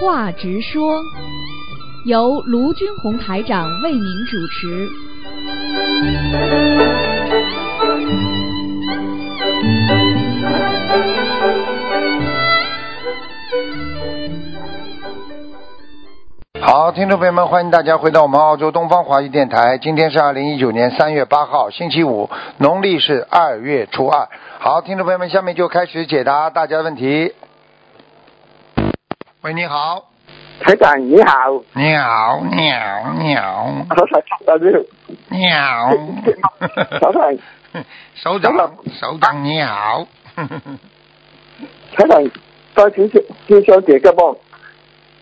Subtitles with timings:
[0.00, 1.02] 话直说，
[2.04, 4.88] 由卢军红台长为您主持。
[16.60, 19.78] 好，听众朋友们，欢迎大家回到我们澳洲东方华语电台。
[19.78, 24.28] 今天是二零一九年三月八号，星期五，农历是二月初二。
[24.60, 27.32] 好，听众朋友们，下面就开始解答大家的问题。
[29.48, 30.10] 喂，你好，
[30.60, 33.64] 台长你好，你好，你好，你好，
[35.30, 35.90] 你好，
[37.00, 37.34] 早上
[38.14, 40.06] 首长，首长你好。
[40.36, 42.30] 台长
[42.74, 43.24] 多请师
[43.64, 44.36] 兄解个梦，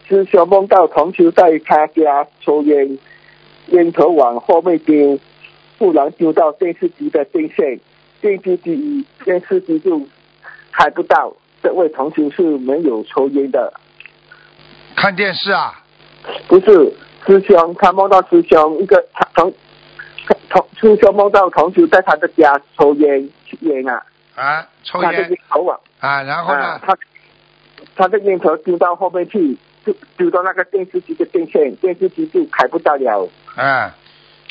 [0.09, 2.99] 师兄梦到同学在他家抽烟，
[3.69, 5.21] 烟头往后面丢，
[5.79, 7.79] 不然丢到电视机的电线，
[8.21, 10.01] 电视机电视机就
[10.73, 11.33] 拍不到。
[11.63, 13.73] 这位同学是没有抽烟的，
[14.97, 15.81] 看电视啊？
[16.49, 16.67] 不是
[17.25, 19.53] 师兄，他梦到师兄一个他同
[20.49, 24.03] 同师兄梦到同学在他的家抽烟吸烟啊，
[24.35, 25.79] 啊，抽他的烟烟头啊。
[26.01, 26.81] 啊，然后呢啊？
[26.85, 26.97] 他
[27.95, 33.93] 他的烟头丢到后面去，就丢到那个电视机的电线，电视机就开不到了，哎，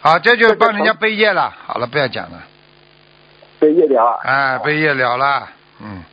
[0.02, 1.54] 好，这就帮人家背业了。
[1.66, 2.44] 好了，不要讲了。
[3.60, 4.20] 背业了啊。
[4.24, 5.50] 哎，背业了了。
[5.82, 6.04] 嗯，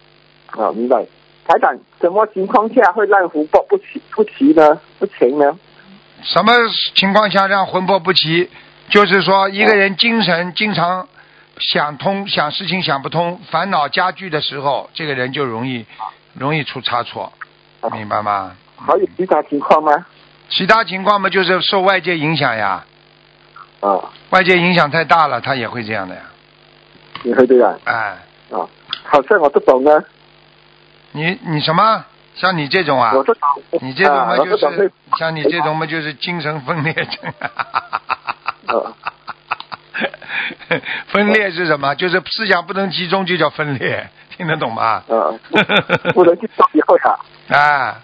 [0.47, 1.05] 好，明白。
[1.47, 4.81] 台长，什么情况下会让魂魄不齐不齐呢？
[4.99, 5.59] 不全呢？
[6.23, 6.53] 什么
[6.95, 8.49] 情况下让魂魄不齐？
[8.89, 11.09] 就是说，一个人精神经常
[11.59, 15.85] 想通、想事情想不通，烦恼加剧的时候，这个人就容易
[16.35, 17.33] 容易出差错，
[17.93, 18.53] 明白吗？
[18.77, 20.07] 还有其他情况吗？
[20.49, 22.85] 其他情况嘛，就是受外界影响呀，
[23.81, 26.23] 啊，外界影响太大了，他也会这样的呀。
[27.23, 28.19] 你会这样哎，
[28.51, 28.69] 啊？
[29.05, 30.03] 好像我不懂呢，
[31.13, 32.05] 你你什么？
[32.35, 33.13] 像你这种啊？
[33.83, 37.33] 你这种嘛，就是像你这种嘛，就是精神分裂症。
[38.67, 38.97] 啊
[41.09, 41.95] 分裂是什么？
[41.95, 45.03] 就是思想不能集中，就叫分裂，听得懂吗？
[45.09, 45.29] 啊，
[46.15, 47.19] 不能去做以后呀。
[47.59, 48.01] 啊。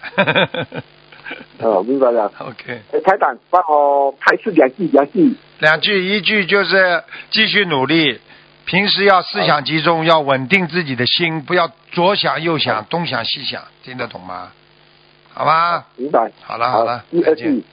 [1.59, 2.31] 啊，明白了。
[2.39, 5.35] OK，哎台长，帮我开示两句，两句。
[5.59, 8.19] 两句，一句就是继续努力，
[8.69, 14.51] 平时要思想集中，要稳定自己的心，不要左想右想，东想西想，听得懂吗？
[15.33, 16.31] 好吧，明白。
[16.43, 17.63] 好了好了，再见。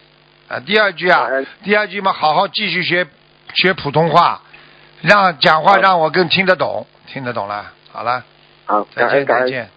[0.48, 3.06] 啊，第二句啊哎，第二句嘛，好好继续学
[3.52, 4.40] 学普通话，
[5.02, 7.72] 让讲话让我更听得懂，听得懂了。
[7.92, 8.24] 好了，
[8.64, 9.26] 好，再见。
[9.26, 9.68] 再见。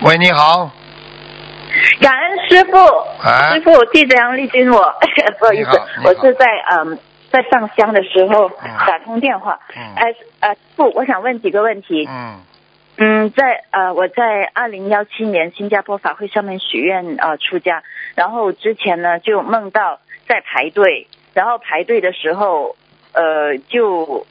[0.00, 0.72] 喂，你好，
[2.00, 2.76] 感恩师傅，
[3.22, 4.94] 哎师傅记得杨丽君我，
[5.38, 5.70] 不好意思
[6.04, 6.98] 我是在嗯
[7.30, 9.58] 在上香的时候嗯打通电话。
[9.76, 12.06] 嗯哎呃，不，我想问几个问题。
[12.08, 12.40] 嗯
[12.96, 17.82] 嗯，在呃我在二零幺七年新加坡法会上面许愿呃出家，
[18.14, 22.76] 然后之前呢就梦到在排队，然后排队的时候
[23.14, 24.26] 呃就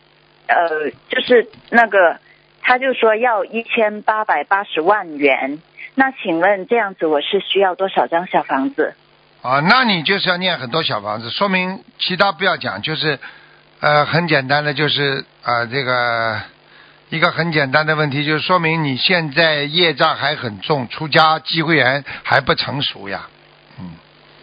[0.48, 2.18] 呃就是那个
[2.62, 5.60] 他就说要一千八百八十万元。
[5.96, 8.96] 那请问这样子我是需要多少张小房子？
[9.42, 13.20] 啊，那你就是要念很多小房子，说明其他不要讲，就是
[13.80, 16.42] 呃很简单的，就是呃这个
[17.10, 23.30] 一个很简单的问题，就是说明你现在业障还很重，出家机会缘还不成熟呀，
[23.80, 23.92] 嗯，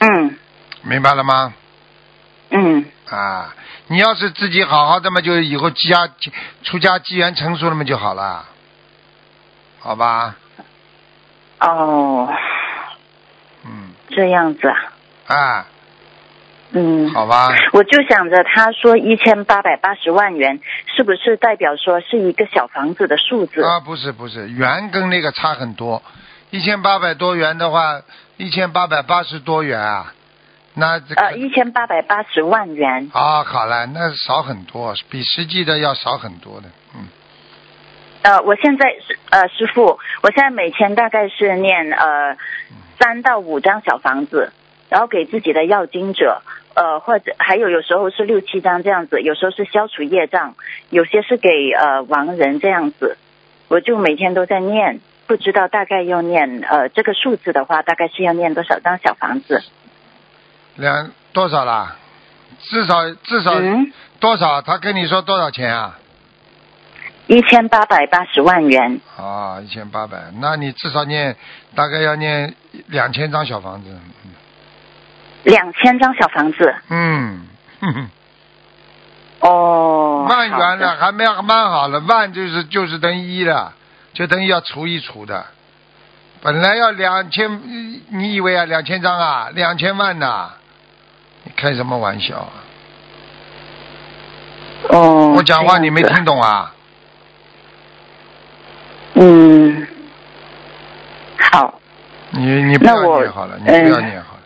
[0.00, 0.38] 嗯
[0.82, 1.52] 明白了吗？
[2.50, 3.54] 嗯啊，
[3.88, 6.08] 你要是自己好好的嘛，就以后家
[6.62, 8.46] 出家机缘成熟了嘛就好了，
[9.78, 10.36] 好吧？
[11.60, 12.28] 哦，
[13.64, 14.76] 嗯，这样子啊，
[15.26, 15.66] 啊，
[16.72, 17.10] 嗯。
[17.12, 20.60] 好吧，我就想着，他说一千八百八十万元，
[20.96, 23.62] 是不是代表说是一个小房子的数字？
[23.62, 26.02] 啊，不是不是，元跟那个差很多，
[26.50, 28.02] 一千八百多元的话，
[28.36, 30.12] 一千八百八十多元啊，
[30.74, 33.10] 那这个、呃，一千八百八十万元。
[33.14, 36.85] 啊，好了，那少很多，比实际的要少很多的，嗯，
[38.26, 42.36] 呃，我现在是呃师傅，我现在每天大概是念呃
[42.98, 44.50] 三到五张小房子，
[44.88, 46.42] 然后给自己的要经者，
[46.74, 50.56] 呃或者还有有时候是六七张这样子，有时候是消除业障，
[50.90, 53.16] 有些是给呃亡人这样子，
[53.68, 59.62] 我就每天都在念，不知道大概要念呃这个数字的话，大概是要念多少张小房子？
[60.74, 61.94] 两多少啦？
[62.58, 64.62] 至少至少嗯，多少？
[64.62, 66.00] 他跟你说多少钱啊？
[67.26, 69.00] 一千八百八十万元。
[69.16, 71.36] 啊，一千八百，那你至少念
[71.74, 72.54] 大概要念
[72.86, 73.98] 两千张小房子，
[75.42, 77.46] 两千张小房子，嗯，
[79.40, 83.72] 哦， 万元了，还没有蛮好了，万就是就是等于一了，
[84.12, 85.46] 就等于要除一除的。
[86.42, 87.60] 本来要两千，
[88.10, 90.50] 你以为啊两千张啊，两千万呐、
[91.42, 92.52] 你开什么玩笑啊？
[94.90, 96.72] 哦，我讲话你没听懂啊？
[99.18, 99.86] 嗯，
[101.50, 101.80] 好，
[102.30, 104.42] 你你不要念好了，你不要嗯念好了，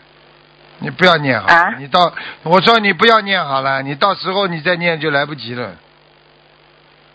[0.79, 1.75] 你不要念好了，啊？
[1.77, 2.13] 你到
[2.45, 5.73] 我说你不要念好了，你到时候你再念就来不及了，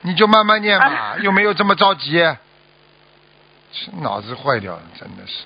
[0.02, 1.16] 你就慢慢念吧，啊？
[1.22, 2.18] 又没有这么着急，
[3.72, 5.46] 是脑子坏掉了，真的是，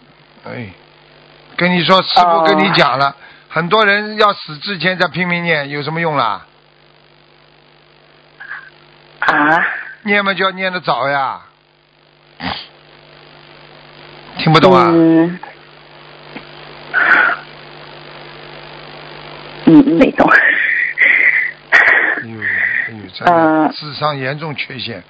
[0.49, 0.69] 哎，
[1.57, 3.15] 跟你说，师傅跟你讲了，
[3.49, 6.47] 很多人要死之前再拼命念，有什么用啦？
[9.19, 9.63] 啊，
[10.01, 11.41] 念嘛就要念得早呀，
[14.39, 14.85] 听不懂啊？
[14.87, 15.37] 嗯，
[19.65, 20.25] 嗯，没懂。
[20.29, 20.39] 哎
[22.23, 25.03] 呦，哎呦，真的呃智商严重缺陷。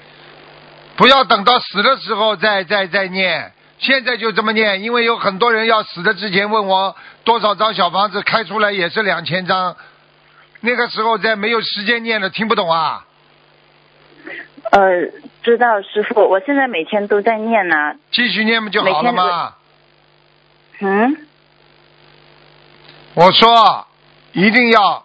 [0.95, 9.77] 不要等到死的时候再再再念，现在就这么念，因为有很多人要死的之前问我多少张小房子开出来也是两千张，
[10.61, 13.05] 那个时候再没有时间念了，听不懂啊？
[14.71, 14.79] 呃，
[15.43, 19.55] 知道师傅，我现在每天都在念呢、继续念不就好了吗？
[20.79, 21.27] 嗯，
[23.15, 23.87] 我说
[24.33, 25.03] 一定要，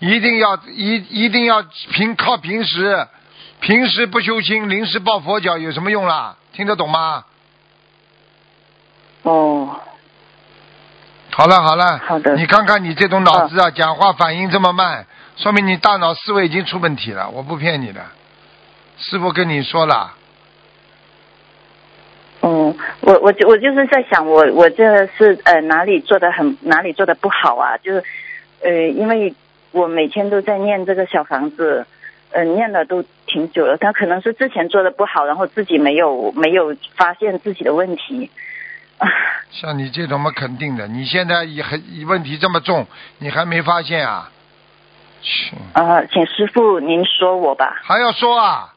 [0.00, 1.62] 一定要，一一定要
[1.92, 3.06] 凭靠平时，
[3.60, 6.36] 平时不修心，临时抱佛脚有什么用啦？
[6.52, 7.24] 听得懂吗？
[9.22, 9.78] 哦，
[11.30, 15.06] 好了好了，好的你看看你这种脑子啊，讲话反应这么慢，
[15.36, 17.28] 说明你大脑思维已经出问题了。
[17.30, 18.04] 我不骗你的，
[19.02, 20.14] 师傅跟你说了，
[22.40, 27.76] 嗯，我我就我就是在想，我我这是呃哪里做的很哪里做的不好啊？
[27.78, 28.04] 就是
[28.62, 29.34] 呃，因为
[29.72, 31.84] 我每天都在念这个小房子，
[32.30, 38.30] 呃，念的都挺久了，他可能是之前做的不好，然后自己没有没有发现自己的问题。
[38.98, 39.08] 啊，
[39.50, 42.86] 像你这种嘛肯定的，你现在也很问题这么重，
[43.18, 44.30] 你还没发现啊？
[45.72, 47.80] 啊，呃，请师傅您说我吧。
[47.82, 48.72] 还要说啊？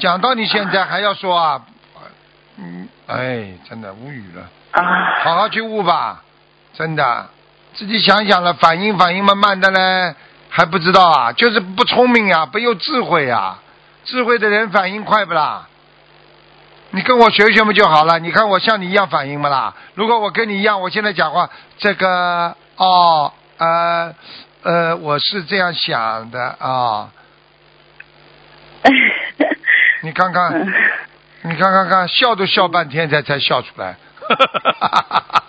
[0.00, 1.62] 讲到你现在还要说啊？
[2.56, 4.48] 嗯，哎，真的无语了。
[4.72, 4.82] 啊，
[5.22, 6.22] 好好去悟吧，
[6.72, 7.28] 真的，
[7.74, 10.14] 自己想想了，反应反应慢慢的呢，
[10.48, 13.58] 还不知道啊，就是不聪明呀、不有智慧呀、
[14.04, 15.68] 智慧的人反应快不啦？
[16.92, 18.18] 你跟我学学嘛就好了。
[18.18, 19.74] 你看我像你一样反应不啦？
[19.94, 21.48] 如果我跟你一样，我现在讲话，
[21.78, 24.14] 这个哦呃
[24.62, 27.10] 呃，我是这样想的啊、
[30.02, 30.72] 你看看，嗯
[31.42, 33.96] 你看看看，笑都笑半天才才笑出来。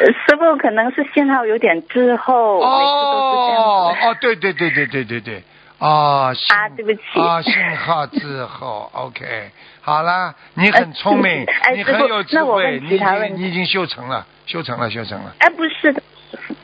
[0.00, 2.60] 师傅可能是信号有点滞后。
[2.60, 5.42] 哦哦，对对对对对对对，
[5.78, 9.50] 哦，啊对不起啊，信号滞后， OK，
[9.82, 12.98] 好啦，你很聪明，哎你很有智慧，你
[13.34, 15.32] 你已经修成了，修成了，修成了。
[15.38, 15.99] 哎，不是的，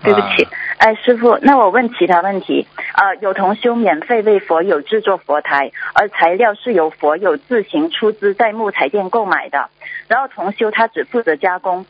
[0.03, 0.51] 对不起啊。
[0.79, 2.67] 哎，师傅，那我问其他问题。
[2.95, 9.71] 呃，有同修免费为佛友制作佛台，而材料是由佛友自行出资在木材店购买的，
[10.09, 11.87] 然后同修他只负责加工。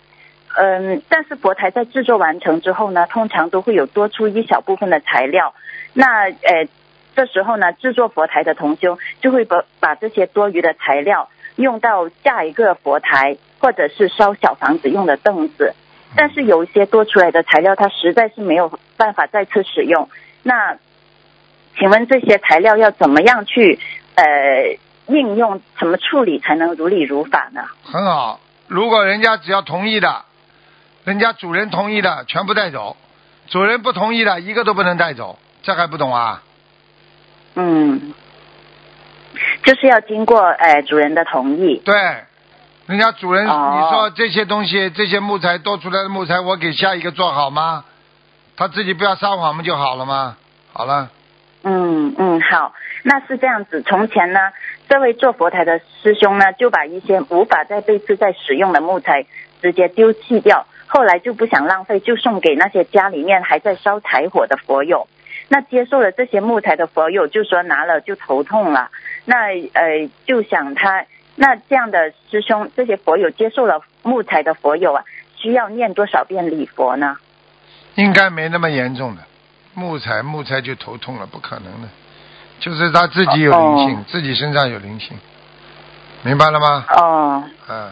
[0.56, 5.54] 嗯，但是佛台在制作完成之后呢，通常都会有多出一小部分的材料。
[5.92, 6.66] 那呃，
[7.14, 15.74] 这时候呢，制作佛台的同修就会把把这些多余的材料用到下一个佛台，或者是烧小房子用的凳子。
[16.14, 20.08] 但是有一些多出来的材料，它实在是没有办法再次使用。
[20.42, 20.76] 那
[21.78, 23.78] 请问这些材料要怎么样去
[24.14, 24.24] 呃
[25.08, 27.62] 应用，怎么处理才能如理如法呢？
[27.82, 30.24] 很好，如果人家只要同意的，
[31.04, 32.96] 人家主人同意的，全部带走；
[33.48, 35.38] 主人不同意的，一个都不能带走。
[35.62, 36.42] 这还不懂啊？
[37.56, 38.14] 嗯，
[39.64, 41.82] 就是要经过呃主人的同意。
[41.84, 41.94] 对，
[42.86, 47.84] 人家主人，哦你说这些东西，这些木材多出来的木材，我给下一个做好吗？
[48.56, 50.36] 他自己不要撒谎不就好了吗？
[50.72, 51.10] 好了，
[51.64, 53.82] 嗯嗯，好，那是这样子。
[53.82, 54.38] 从前呢，
[54.88, 59.26] 这位做佛台的师兄呢，就把一些无法再被次再使用的木材
[59.60, 65.08] 直接丢弃掉，后来就不想浪费，就送给那些家里面还在烧柴火的佛友。
[65.48, 68.90] 那接受了这些木材的佛友就说拿了就头痛了，
[69.24, 71.04] 那呃就想他
[71.36, 75.04] 那这样的师兄这些佛友接受了木材的佛友啊，
[75.36, 77.16] 需要念多少遍礼佛呢？
[77.94, 79.22] 应该没那么严重的。
[79.74, 81.88] 木材木材就头痛了，不可能的，
[82.60, 85.18] 就是他自己有灵性，哦自己身上有灵性，
[86.22, 86.84] 明白了吗？
[86.88, 87.90] 哦，嗯，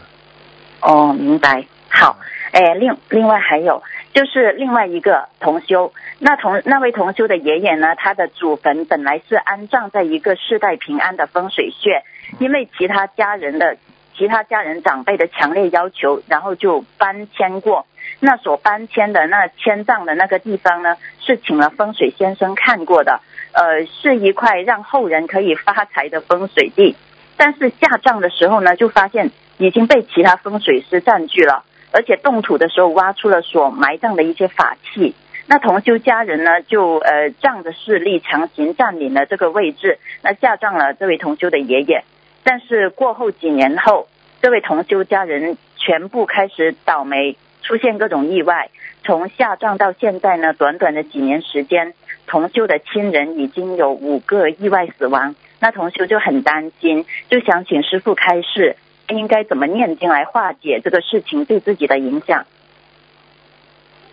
[0.80, 1.66] 哦，明白。
[1.90, 2.16] 好，
[2.52, 3.82] 哎，另另外还有，
[4.14, 5.92] 就是另外一个同修。
[6.18, 12.02] 那同那位同修的爷爷呢，他的祖坟本来是安葬在一个世代平安的风水穴，
[12.38, 13.76] 因为其他家人的
[14.16, 17.86] 其他家人长辈的强烈要求，然后就搬迁过。
[18.20, 23.20] 那所搬迁的那迁葬的那个地方呢，是请了风水先生看过的，
[23.52, 26.96] 呃，是一块让后人可以发财的风水地。
[27.36, 35.14] 但是下葬的时候呢，就发现已经被其他风水师占据了，而且动土的时候挖出了所埋葬的一些法器。
[35.46, 42.04] 那同修家人呢，就呃仗着势力强行占领了这个位置，那下葬了这位同修的爷爷。
[42.44, 44.06] 但是过后几年后，
[44.40, 48.70] 这位同修家人全部开始倒霉，出现各种意外。
[49.02, 51.94] 从下葬到现在呢，短短的几年时间，
[52.26, 55.34] 同修的亲人已经有五个意外死亡。
[55.60, 58.76] 那同修就很担心，就想请师傅开示，
[59.08, 62.46] 应该怎么念经来化解这个事情对自己的影响。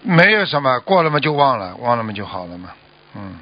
[0.02, 2.72] 没有什么，过了嘛就忘了，忘了嘛就好了嘛。
[3.16, 3.40] 嗯，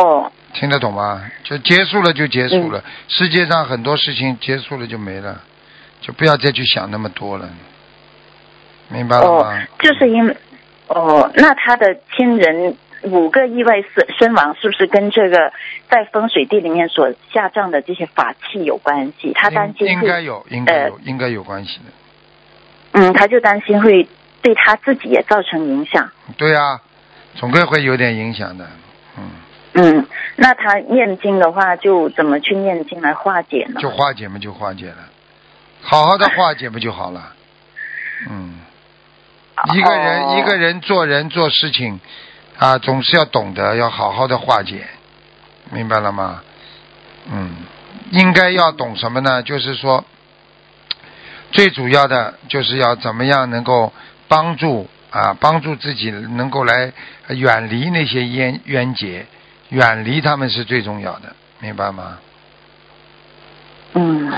[0.00, 1.22] 哦，听得懂吗？
[1.44, 5.40] 就结束了就结束了，世界上很多事情结束了就没了，
[6.00, 7.48] 就不要再去想那么多了，
[8.88, 10.36] 明白了哦吗？，就是因为
[10.88, 15.52] 哦，那他的亲人五个意外死身亡，是不是跟这个
[15.88, 19.32] 在风水地里面所下葬的这些法器有关系？
[19.34, 21.84] 他担心，应应该有，应该有，应该有关系的。
[22.92, 24.08] 嗯，他就担心会
[24.42, 26.10] 对他自己也造成影响。
[26.36, 26.80] 对啊、
[27.36, 28.66] 总归会有点影响的。
[29.16, 29.30] 嗯，
[29.82, 30.06] 嗯，
[30.36, 33.80] 那他念经的话，就怎么去念经来化解呢？
[33.80, 35.08] 就化解嘛，就化解了，
[35.80, 37.32] 好好的化解不就好了？
[38.28, 38.60] 嗯，
[39.72, 41.98] 一个人、哦一个人做人做事情
[42.58, 44.86] 啊，总是要懂得要好好的化解，
[45.70, 46.42] 明白了吗？
[47.32, 47.56] 嗯，
[48.10, 49.42] 应该要懂什么呢？
[49.42, 50.04] 就是说，
[51.52, 53.90] 最主要的就是要怎么样能够
[54.28, 56.92] 帮助啊，帮助自己能够来
[57.28, 59.26] 远离那些冤冤结，
[59.70, 62.18] 远离他们是最重要的，明白吗？
[63.94, 64.32] 嗯，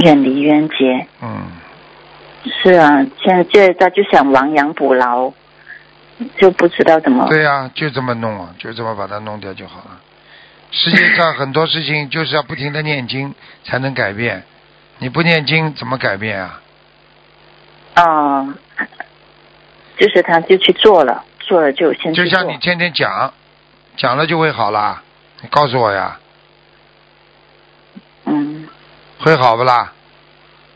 [0.00, 1.06] 远离冤结。
[1.20, 1.46] 嗯，
[2.62, 5.32] 是啊，现在现在就想亡羊补牢，
[6.36, 7.28] 就不知道怎么。
[7.28, 10.00] 对呀、就这么弄啊，就这么把它弄掉就好了。
[10.70, 13.34] 世界上很多事情就是要不停的念经
[13.64, 14.42] 才能改变，
[14.98, 16.60] 你不念经怎么改变啊？
[17.96, 18.54] 哦，
[19.98, 22.24] 就是他就去做了，做了就先去做。
[22.24, 23.34] 就像你天天讲，
[24.02, 25.00] 讲了就会好啦。
[25.42, 26.18] 你告诉我呀，
[28.24, 28.68] 嗯
[29.20, 29.92] 会好不啦？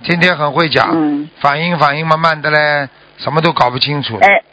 [0.04, 4.16] 天天很会讲，嗯，反应反应慢慢的嘞，什么都搞不清楚。
[4.18, 4.44] 哎，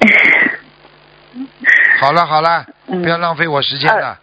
[2.00, 4.18] 好了好了，嗯不要浪费我时间了。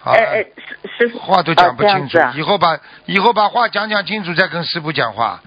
[0.00, 0.18] 好了。
[0.18, 5.40] 哎哎，师师傅，话都讲不清楚，以后把以后把话讲讲清楚，再跟师傅讲话。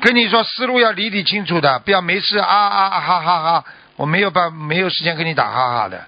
[0.00, 3.64] 跟你说思路要理理清楚的，不要没事啊啊啊哈哈哈！
[3.96, 6.02] 我没有办没有时间跟你打哈哈的。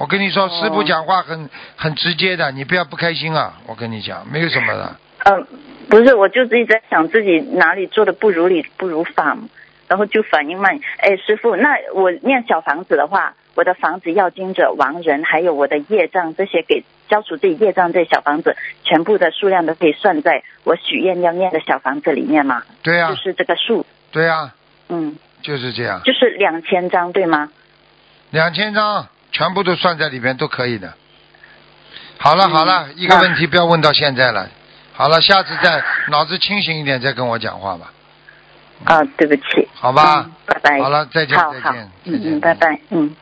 [0.00, 3.52] 我跟你说，哦师傅讲话很很直接的，你不要不开心啊！
[3.66, 4.96] 我跟你讲，没有什么的。
[5.24, 5.46] 嗯、
[5.90, 9.36] 不是，我就自己在想自己哪里做的不如理不如法，
[9.88, 10.80] 然后就反应慢。
[11.00, 22.62] 哎，师傅，那我念小房子的话，我的房子要经者亡人，还有我的业障这些给消除自己业障这小房子，全部的数量都可以算在我许愿要念的小房子里面吗？
[22.82, 24.54] 对呀、就是这个数，对呀、
[24.88, 27.50] 嗯，就是这样，就是两千张对吗？
[28.30, 29.06] 两千张
[29.40, 30.92] 全部都算在里边都可以的。
[32.18, 34.46] 好了嗯好了，一个问题不要问到现在了。
[34.92, 37.90] 好了，下次再脑子清醒一点再跟我讲话吧。
[38.84, 40.82] 啊，对不起，好吧嗯，拜拜。
[40.82, 43.16] 好了再见再见，再见嗯嗯，拜拜，嗯。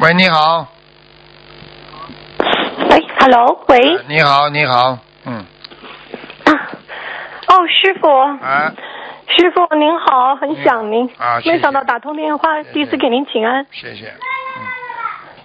[0.00, 0.66] 喂，你好，
[2.88, 5.44] 哎，Hello，喂，你好，你好，嗯，
[6.44, 6.50] 啊，
[7.48, 8.08] 哦，师傅，
[8.42, 8.72] 哎，
[9.28, 13.66] 师傅您好，很想您，啊谢谢没想到打通电话，第一次给您请安。
[13.72, 14.12] 谢谢，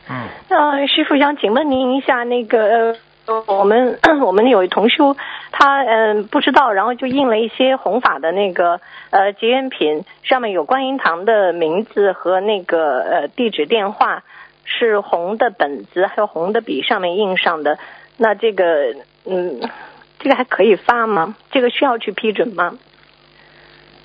[0.10, 2.96] 嗯，呃，师傅想请问您一下，那个
[3.26, 5.16] 呃，我们 我们有一同修，
[5.52, 14.24] 他嗯、呃不知道，然后就印了一些弘法的那个呃结缘品，上面有观音堂的名字和那个呃地址电话，
[14.66, 17.80] 是红的本子还有红的笔上面印上的。
[18.18, 18.94] 那这个
[19.26, 19.62] 嗯，
[20.20, 21.36] 这个还可以发吗？
[21.52, 22.74] 这个需要去批准吗？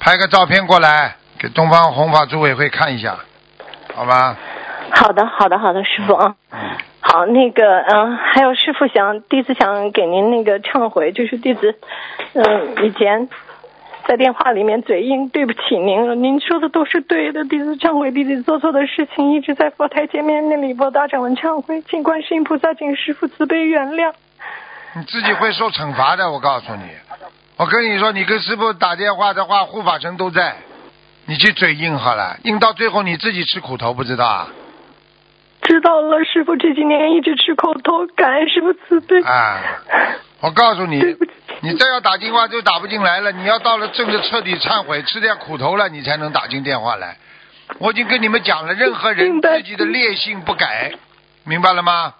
[0.05, 3.17] 拍个照片过来给东方红法组委会看一下，
[3.95, 4.37] 好吧？
[4.91, 6.35] 好的，好的，好的，师傅啊。
[6.53, 6.59] 嗯，
[7.01, 11.79] 好，那个，嗯、还有师傅想弟子想给您那个忏悔，就是弟子，
[12.35, 13.31] 嗯、以前
[14.07, 16.15] 在电话里面嘴硬，对不起您了。
[16.15, 24.13] 您说的都是对的，弟子忏悔，弟子做错的事情，一直在佛台前面念礼佛大忏文忏悔，请观世音菩萨，请师傅慈悲原谅。
[24.97, 26.83] 你自己会受惩罚的，我告诉你。
[27.57, 30.57] 我跟你说，你跟师傅打电话的话，护法神都在，
[31.27, 34.49] 你去嘴硬好了，硬到最后你自己吃苦头，不知道啊？
[35.63, 39.23] 知道了，师傅这几年一直吃苦头，感恩师傅慈悲。
[39.23, 39.61] 啊，
[40.43, 41.01] 我告诉你
[41.61, 43.31] 你再要打电话就打不进来了。
[43.33, 47.17] 你要到了真的彻底忏悔，吃点苦头了，你才能打进电话来。
[47.79, 50.93] 我已经跟你们讲了，任何人自己的劣性不改，
[51.45, 52.15] 明白了吗？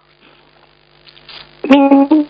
[1.61, 2.24] 明白，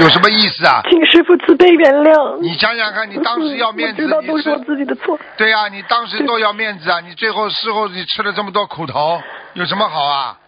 [0.00, 0.80] 有什么意思啊？
[0.90, 2.38] 请师傅慈悲原谅。
[2.40, 5.18] 你想想看，你当时要面子，我知道你都是我自己的错。
[5.36, 7.00] 对呀、你当时都要面子啊！
[7.00, 9.20] 你最后事后你吃了这么多苦头，
[9.54, 10.38] 有什么好啊？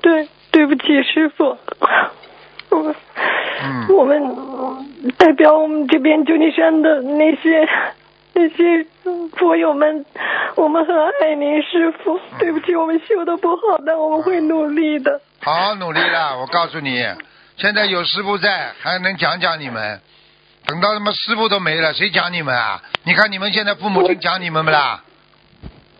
[0.00, 1.56] 对，对不起，师傅。
[2.70, 2.94] 我
[3.64, 4.20] 嗯我们
[5.18, 7.68] 代表我们这边九里山的那些
[8.32, 8.84] 那些
[9.36, 10.04] 佛友们，
[10.56, 12.18] 我们很爱您，师傅。
[12.38, 15.20] 对不起，我们修的不好，但我们会努力的。
[15.42, 17.04] 好好努力了，我告诉你，
[17.56, 20.00] 现在有师傅在，还能讲讲你们。
[20.64, 22.80] 等到他妈师傅都没了，谁讲你们啊？
[23.02, 25.02] 你看你们现在父母亲讲你们不啦？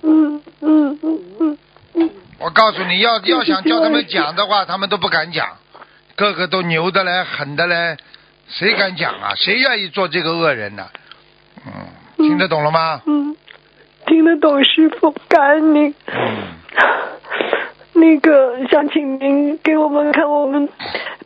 [0.02, 1.58] 嗯嗯嗯嗯
[1.94, 5.56] 嗯，我告诉你要要想叫他们讲的话，他们都不敢讲，
[6.16, 7.96] 个个都牛的嘞，狠的嘞，
[8.48, 9.32] 谁敢讲啊？
[9.36, 10.88] 谁愿意做这个恶人呢、
[11.66, 11.72] 嗯，
[12.16, 13.02] 听得懂了吗？
[13.06, 13.36] 嗯，
[14.06, 15.94] 听得懂，师傅，感恩您。
[16.06, 16.48] 嗯，
[17.94, 20.68] 那个想请您给我们看，我们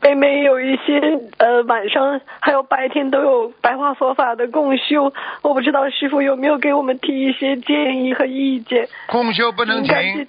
[0.06, 1.00] 北美有一些
[1.38, 8.88] 呃晚上还有白天都有白话佛法的共修，我不知道师傅有没有给我们提一些建议和意见。
[9.08, 10.28] 共修不能停，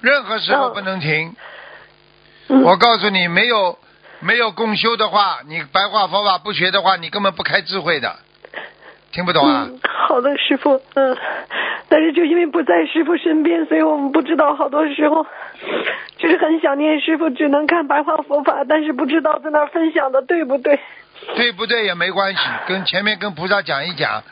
[0.00, 1.34] 任何时候不能停。
[2.48, 3.76] 嗯，我告诉你，没有
[4.20, 8.14] 没有共修的话，你白话佛法不学的话，你根本不开智慧的，
[9.10, 9.66] 听不懂啊？
[9.68, 11.16] 嗯，好的，师傅，嗯，
[11.88, 15.26] 但是就因为不在师傅身边，所以我们不知道，好多时候
[16.18, 20.78] 就是很想念师傅，只能看白话佛法，但是不知道在那儿分享的对不对。
[21.34, 24.22] 对不对也没关系，跟前面跟菩萨讲一讲。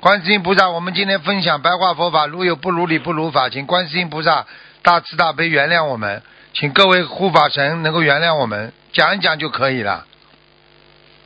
[0.00, 4.44] 观世音菩萨，我们今天分享白话佛法，如有不如理不如法，请观世音菩萨
[4.82, 10.04] 大慈大悲原谅我们，请各位护法神能够原谅我们，讲一讲就可以了。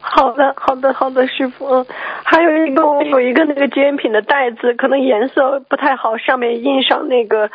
[0.00, 1.66] 好的，好的，好的，师傅。
[1.66, 1.86] 嗯，
[2.24, 7.50] 还有一个，我有一个那个纪念品的袋子，可能颜色不太好，上面印上那个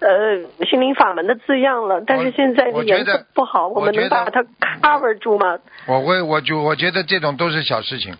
[0.00, 4.44] 呃心灵法门的字样了，但是现在的颜色不好，我们能把它
[4.80, 5.58] cover 住吗？
[5.86, 8.14] 我会，我就我觉得这种都是小事情，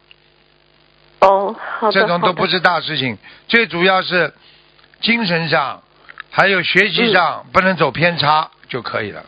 [1.21, 4.33] 哦，好的，这种都不是大事情，最主要是
[5.01, 5.83] 精神上
[6.31, 9.25] 还有学习上、不能走偏差就可以了。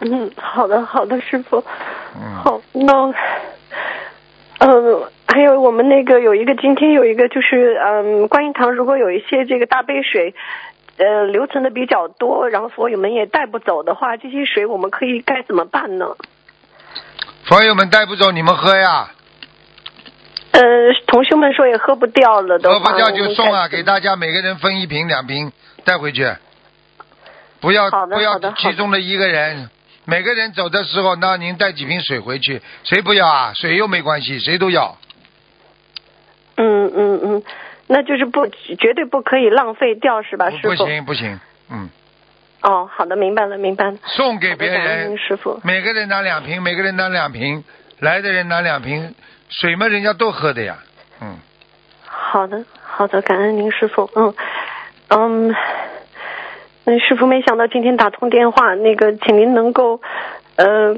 [0.00, 1.64] 嗯，好的，好的，师傅。
[2.14, 3.14] 嗯，好，那，
[4.58, 10.34] 嗯，还有我们那个有一个，今天有一个就是，嗯，观音堂如果有一些这个大杯水，
[10.98, 16.16] 呃，留存的比较多，然后佛友们也带不走的话，这些水我们可以该怎么办呢？
[17.44, 19.10] 佛友们带不走，你们喝呀，
[20.52, 20.60] 呃，
[21.06, 25.52] 同学们说也喝不掉了的，喝不掉就送啊，给大家每个人分一瓶两瓶
[25.84, 26.26] 带回去，
[27.60, 28.52] 不要不要好的好的。
[28.52, 29.68] 集中的一个人，
[30.06, 33.52] 每个人走的时候，那您带几瓶水回去，谁不要啊？
[33.54, 34.96] 水又没关系，谁都要。
[36.56, 37.42] 嗯嗯嗯，
[37.88, 40.68] 那就是不绝对不可以浪费掉是吧，不师傅？
[40.68, 41.40] 不行不行，
[41.70, 41.90] 嗯，
[42.62, 43.98] 哦，好的，明白了，明白了。
[44.04, 45.60] 送给别人您，师傅。
[45.64, 47.62] 每个人拿两瓶，每个人拿两瓶，
[47.98, 49.14] 来的人拿两瓶，
[49.48, 50.78] 水嘛人家都喝的呀，
[51.20, 51.36] 嗯，
[52.06, 54.08] 好的，好的，感恩您师傅。
[54.14, 54.34] 嗯
[55.08, 55.54] 嗯，
[56.86, 60.00] 那师傅没想到今天打通电话，那个请您能够
[60.54, 60.94] 呃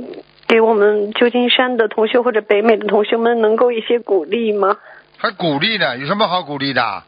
[0.46, 4.77] 给我们旧金山的同学或者北美的同学们能够一些鼓励吗？
[5.16, 7.03] 还鼓励呢，有什么好鼓励的？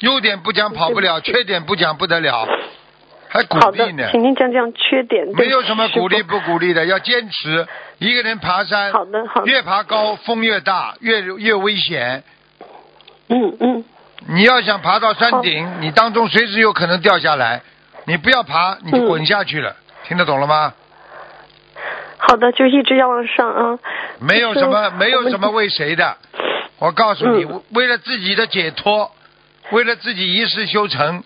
[0.00, 2.46] 优点不讲跑不了，不缺点不讲不得了，
[3.28, 4.10] 还鼓励呢，？
[4.12, 5.26] 请您讲讲缺点。
[5.34, 7.66] 没有什么鼓励不鼓励的，要坚持。
[7.98, 9.46] 一个人爬山，好的，好的。
[9.46, 12.22] 越爬高风越大，越越危险。
[13.30, 13.84] 嗯嗯，
[14.28, 17.62] 你要想爬到山顶，你当中随时有可能掉下来，
[18.06, 19.76] 你不要爬，你就嗯滚下去了。
[20.04, 20.72] 听得懂了吗？
[22.18, 23.78] 好的，就一直要往上啊。
[24.20, 26.16] 没有什么，没有什么为谁的。
[26.78, 29.10] 我告诉你，嗯为了自己的解脱，
[29.70, 31.24] 为了自己一世修成，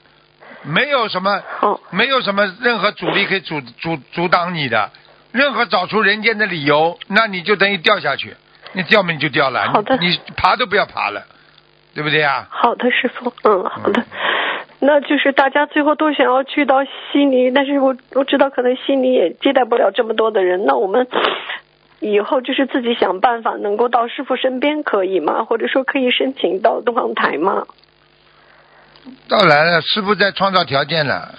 [0.62, 1.42] 没有什么，
[1.90, 4.90] 没有什么任何阻力可以阻阻阻挡你的。
[5.32, 8.34] 任何找出人间的理由，那你就等于掉下去，
[8.72, 11.24] 你掉嘛你就掉了，好的你你爬都不要爬了，
[11.94, 12.48] 对不对啊？
[12.50, 14.02] 好的，师傅，嗯，好的。
[14.80, 20.64] 那就是大家最后都想要去到悉尼，但是我我知道可能悉尼也接待不了这么多的人。
[20.66, 21.06] 那我们
[22.00, 25.44] 以后就是自己想办法能够到师傅身边，可以吗？
[25.44, 27.64] 或者说可以申请到东方台吗？
[29.28, 31.34] 到来了，师傅在创造条件了。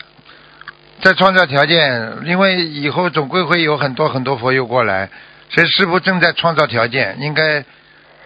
[1.04, 5.10] 在创造条件，因为以后总归会有很多很多佛友过来，
[5.50, 7.66] 所以师傅正在创造条件，应该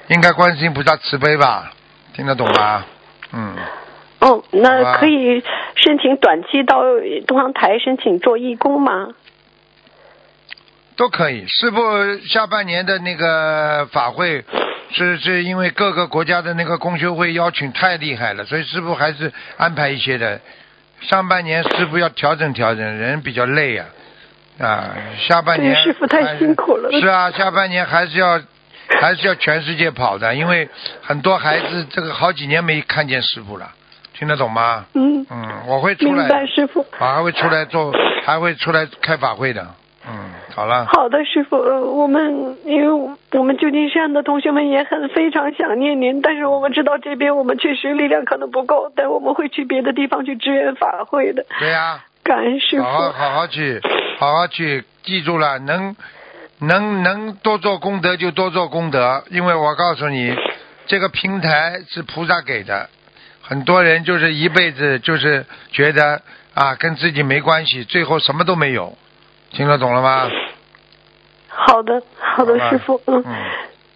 [0.09, 1.71] 应该关心菩萨慈悲吧，
[2.13, 2.85] 听得懂吗？
[3.31, 3.55] 嗯，
[4.25, 5.43] 哦，那可以
[5.75, 6.81] 申请短期到
[7.27, 9.09] 东方台申请做义工吗？
[10.97, 11.45] 都可以。
[11.47, 14.43] 师傅下半年的那个法会，
[14.91, 20.41] 是是因为各个国家的那个公修会邀请太厉害了，所以师傅还是安排一些的。
[21.01, 23.85] 上半年师傅要调整调整，人比较累呀、
[24.57, 24.95] 啊，
[25.27, 28.41] 下半年师傅太辛苦了是啊，下半年还是要
[28.99, 30.67] 还是要全世界跑的，因为
[31.03, 33.69] 很多孩子这个好几年没看见师傅了，
[34.17, 34.85] 听得懂吗？
[34.93, 36.85] 嗯，嗯，我会出明来，白师傅。
[36.99, 37.91] 我还会出来做，
[38.25, 39.67] 还会出来开法会的。
[40.07, 40.85] 嗯，好了。
[40.85, 51.45] 好的，师傅，呃我们因为我们旧金山的同学们也很非常想念您，但是我们知道这边我们确实力量可能不够，但我们会去别的地方去支援法会的。
[51.59, 52.83] 对呀、感恩师傅。
[52.83, 53.81] 好好好好去，
[54.19, 55.95] 好好去，记住了，能
[56.59, 60.35] 能能多做功德就多做功德，因为我告诉你，
[60.85, 62.89] 这个平台是菩萨给的，
[63.47, 66.21] 很多人就是一辈子就是觉得
[66.55, 68.97] 啊跟自己没关系，最后什么都没有，
[69.51, 70.27] 听得懂了吗？
[71.47, 73.35] 好的，好的，好师傅，嗯，嗯，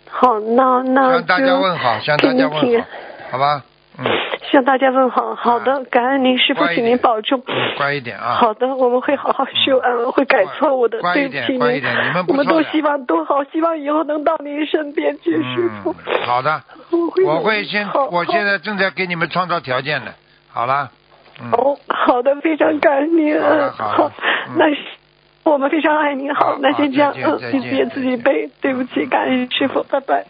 [0.10, 2.88] 好，那那向大家就问好，向大家问好，
[3.32, 3.64] 好吧？
[4.00, 5.36] 嗯向大家问好。
[5.36, 7.44] 好的，感恩您师傅，请您保重。
[7.46, 8.34] 嗯，乖一点啊。
[8.36, 11.00] 好的，我们会好好修，嗯，会改错误的。
[11.00, 15.96] 乖对不起你们我们都希望都好，希望以后能到您身边去，师傅。
[16.08, 20.12] 嗯，好的，我会我会先，我现在正在给你们创造条件呢，
[20.50, 20.90] 好了。
[21.42, 21.52] 嗯。
[21.52, 23.40] 哦，好的，非常感恩您。
[23.40, 24.12] 好
[24.56, 24.66] 那
[25.44, 26.34] 我们非常爱您。
[26.34, 30.26] 好好，那先这样，嗯自己自己背，对不起，感恩师傅，拜拜。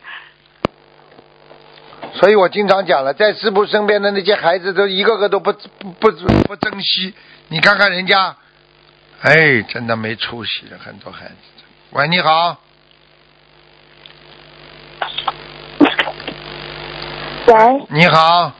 [2.13, 6.11] 所以我经常讲了，在师傅身边的那些孩子都一个个都不不不
[6.47, 7.13] 不珍惜。
[7.47, 8.35] 你看看人家，
[9.21, 11.33] 哎，真的没出息的很多孩子。
[11.91, 12.57] 喂，你好，
[17.47, 18.51] 喂，你好，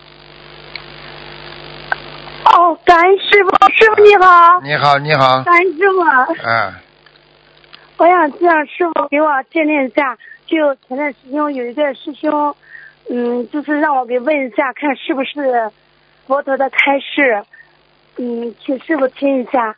[2.45, 6.01] 哦，感恩师傅，师傅你好，你好，你好，感恩师傅，
[6.47, 6.73] 哎，
[7.97, 12.55] 我想让师傅给我鉴定一下，就前段时间有一个师兄，
[13.09, 15.71] 嗯，就是让我给问一下，看是不是
[16.27, 17.43] 佛陀的开示，
[18.17, 19.75] 嗯，请师傅听一下。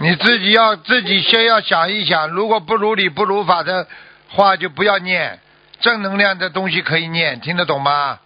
[0.00, 3.86] 你自己要自己先要想一想，如果不如理不如法的
[4.28, 5.38] 话，就不要念。
[5.80, 8.18] 正能量的东西可以念，听得懂吗？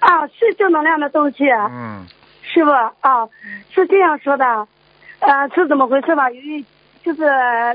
[0.00, 2.06] 啊，是正能量的东西，嗯，
[2.42, 3.28] 师傅啊，
[3.74, 4.44] 是这样说的，
[5.20, 6.30] 呃，是怎么回事吧？
[6.30, 6.64] 由于
[7.02, 7.24] 就是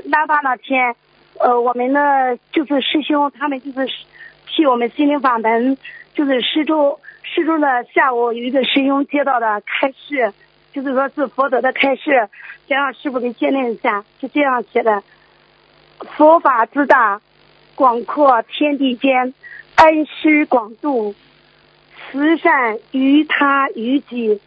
[0.06, 0.94] 拉巴那天，
[1.40, 3.92] 呃，我们的就是师兄他们就是
[4.46, 5.76] 替我们心灵法门，
[6.14, 10.32] 就是十中十中的下午有一个师兄接到的开示，
[10.72, 12.28] 就是说是佛陀的开示，
[12.68, 15.02] 想让师傅给鉴定一下，是这样写的：
[16.16, 17.20] 佛法之大，
[17.74, 19.34] 广阔天地间，
[19.76, 21.14] 恩师广度。
[22.10, 24.40] 慈善于他于己，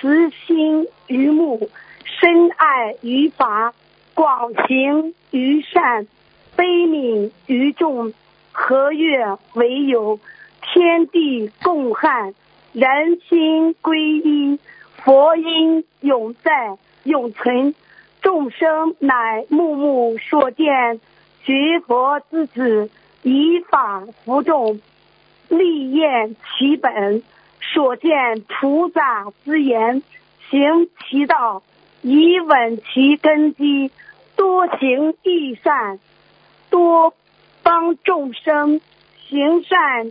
[0.00, 1.68] 慈心于目，
[2.04, 3.74] 深爱于法，
[4.14, 6.06] 广行于善，
[6.54, 8.12] 悲悯于众，
[8.60, 10.18] 和悦为友，
[10.60, 12.34] 天地共汉，
[12.72, 14.58] 人心归一，
[14.96, 17.76] 佛音永在永存，
[18.20, 21.00] 众生乃目目所见，
[21.44, 22.90] 学佛之子，
[23.22, 24.80] 以法服众。
[25.48, 27.22] 立验其本，
[27.60, 30.02] 所见菩萨之言，
[30.50, 31.62] 行其道，
[32.02, 33.90] 以稳其根基，
[34.36, 36.00] 多行益善，
[36.70, 37.14] 多
[37.68, 38.80] 帮众生，
[39.28, 40.10] 行善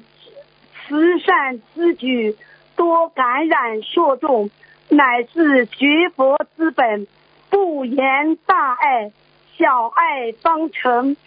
[0.85, 2.37] 慈善之举，
[2.75, 4.51] 多感染受众，
[4.89, 7.07] 乃是学佛之本。
[7.49, 9.11] 不言大爱，
[9.57, 11.17] 小爱方成，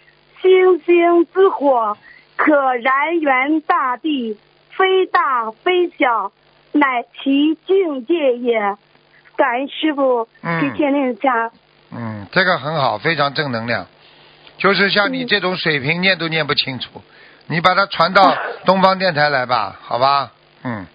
[0.41, 1.97] 星星之火。
[2.37, 4.37] 可燃原大地，
[4.69, 6.31] 非大非小，
[6.71, 8.77] 乃其境界也。
[9.35, 11.51] 感恩师傅嗯给鉴定一下。
[11.91, 13.85] 嗯，这个很好，非常正能量。
[14.61, 17.01] 就是像你这种水平，念都念不清楚，
[17.47, 20.31] 你把它传到东方电台来吧，好吧？
[20.63, 20.85] 嗯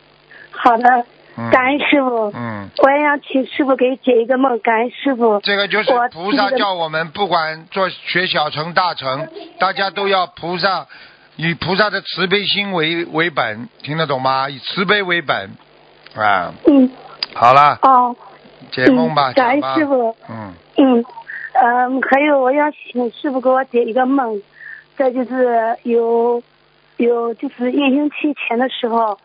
[0.52, 1.04] 好的，
[1.36, 1.50] 嗯。
[1.50, 2.30] 感恩师傅。
[2.32, 4.56] 嗯，我也想请师傅给解一个梦。
[4.60, 5.40] 感恩师傅。
[5.40, 10.86] 这个就是菩萨这个叫我们，不管做学小乘大乘，大家都要菩萨
[11.34, 14.48] 以菩萨的慈悲心为为本，听得懂吗？
[14.48, 15.50] 以慈悲为本
[16.14, 16.54] 啊。
[16.68, 16.88] 嗯，
[17.34, 18.14] 好了，哦，
[18.70, 20.16] 解梦吧，嗯感恩师傅。
[20.30, 21.04] 嗯，嗯，
[21.58, 24.42] 嗯，还有我要请师傅给我解一个梦，
[24.96, 26.42] 再就是有
[26.98, 29.18] 有就是疫情期前的时候，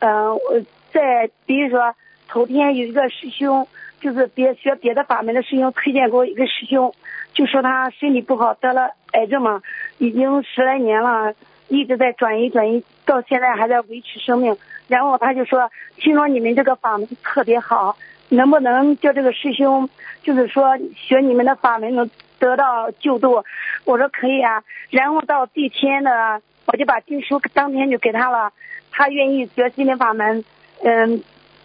[0.00, 0.60] 嗯、我
[0.92, 1.94] 在比如说
[2.28, 3.66] 头天有一个师兄，
[4.00, 6.92] 就是别学别的法门的师兄推荐给我一个师兄，
[7.32, 9.62] 就说他身体不好，得了癌症嘛，
[9.98, 11.32] 已经十来年了，
[11.68, 14.56] 一直在转移转移，到现在还在维持生命。
[14.88, 17.96] 然后他就说，听说你们这个法门特别好，
[18.32, 19.88] 能不能叫这个师兄，
[20.22, 23.44] 就是说学你们的法门能得到救度？
[23.84, 24.64] 我说可以啊。
[24.90, 28.52] 然后到第天呢，我就把经书当天就给他了，
[28.90, 30.44] 他愿意学心灵法门，
[30.82, 31.22] 嗯，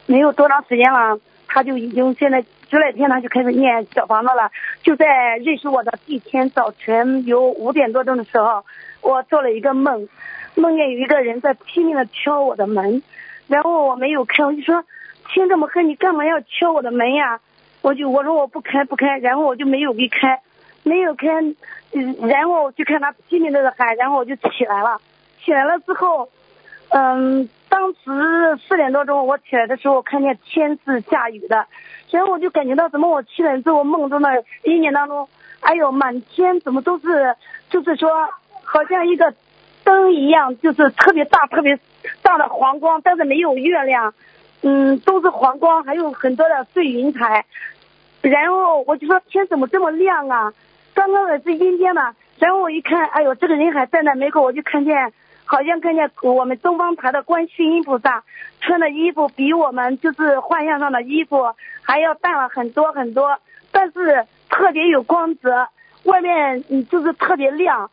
[0.07, 1.19] 没有多长时间了。
[1.49, 4.51] 他就已经现在十来天，他就开始念小房子了。
[4.83, 8.65] 就在认识我的第一天早晨，有五点多钟的时候，
[9.01, 10.09] 我做了一个梦，
[10.55, 13.01] 梦见有一个人在拼命的敲我的门，
[13.47, 14.83] 然后我没有开，我就说
[15.33, 17.39] 天这么黑，你干嘛要敲我的门呀？
[17.81, 20.41] 我就我说我不开不开，然后我就没有给开，
[20.83, 21.27] 没有开，
[21.93, 24.99] 嗯，然后我就看他拼命的在喊，然后我就起来了，
[25.43, 26.29] 起来了之后，
[26.89, 27.49] 嗯。
[27.69, 31.67] 当时四点多钟，我起来的时候，看见天是下雨的，
[32.09, 35.27] 然后我就感觉到怎么我起来之后梦中的一年当中，
[35.59, 37.35] 哎呦，满天怎么都是，
[37.69, 38.09] 就是说
[38.63, 39.33] 好像一个
[39.83, 41.77] 灯一样，就是特别大、特别
[42.21, 44.13] 大的黄光，但是没有月亮，
[44.61, 47.45] 嗯，都是黄光，还有很多的碎云彩。
[48.21, 50.53] 然后我就说天怎么这么亮啊？
[50.93, 55.13] 刚刚的是阴天嘛，然后我一看，哎呦，这个人还站在门口，我就看见。
[55.49, 58.25] 好像看见我们东方台的观世音菩萨
[58.59, 61.37] 穿的衣服比我们就是幻象上的衣服
[61.83, 63.39] 还要淡了很多很多，
[63.71, 65.69] 但是特别有光泽，
[66.03, 67.89] 外面嗯就是特别亮，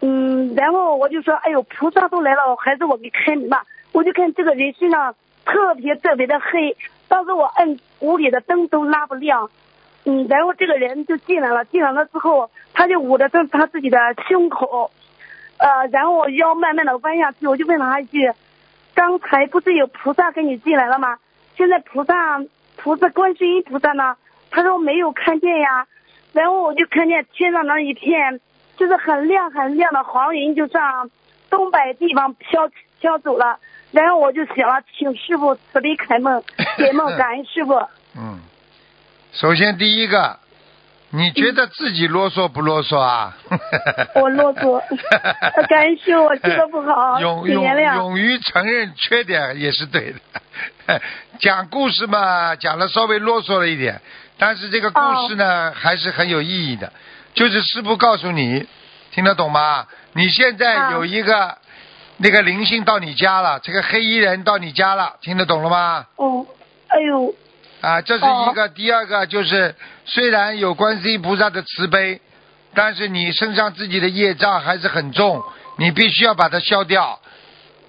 [0.00, 3.64] 嗯，然后我就说，哎呦，菩萨都来了，还是我给开门吧。
[3.90, 5.12] 我就看这个人身上
[5.44, 6.76] 特别特别的黑，
[7.08, 9.50] 当时我摁屋里的灯都拉不亮，
[10.04, 14.90] 嗯，然后这个人就进来了，进来了之后，他就捂着他他自己的胸口。
[15.58, 18.32] 呃，然后我腰慢慢的弯下去，我就问了他一句
[18.94, 21.18] ：“刚才不是有菩萨跟你进来了吗？
[21.56, 22.42] 现在菩萨
[22.76, 24.16] 菩萨观世音菩萨呢？”
[24.50, 25.86] 他说没有看见呀。
[26.32, 28.40] 然后我就看见天上那一片，
[28.76, 31.10] 就是很亮很亮的黄云，就上
[31.48, 33.58] 东北地方飘飘走了。
[33.92, 36.42] 然后我就想了，请师傅慈悲开梦，
[36.76, 37.74] 解梦感恩师傅。
[38.16, 38.40] 嗯，
[39.32, 40.38] 首先第一个。
[41.14, 43.36] 你觉得自己啰嗦不啰嗦啊？
[44.16, 44.80] 我啰嗦，
[45.68, 50.14] 感恩师我说的不好，勇勇勇于承认缺点也是对
[50.86, 51.02] 的。
[51.38, 54.00] 讲故事嘛，讲的稍微啰嗦了一点，
[54.38, 56.90] 但是这个故事呢还是很有意义的。
[57.34, 58.66] 就是师傅告诉你，
[59.10, 59.86] 听得懂吗？
[60.14, 61.58] 你现在有一个
[62.22, 66.06] 那个灵性到你家了，这个黑衣人到你家了，听得懂了吗？
[66.14, 66.46] 哦，
[66.86, 67.34] 哎呦。
[67.80, 72.20] 啊，这是一个，第二个就是，虽然有观世音菩萨的慈悲，
[72.74, 75.42] 但是你身上自己的业障还是很重，
[75.78, 77.18] 你必须要把它消掉，